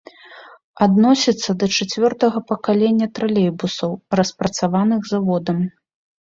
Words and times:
Адносіцца 0.85 1.49
да 1.63 1.69
чацвёртага 1.77 2.41
пакалення 2.53 3.07
тралейбусаў, 3.19 3.95
распрацаваных 4.21 5.01
заводам. 5.13 5.57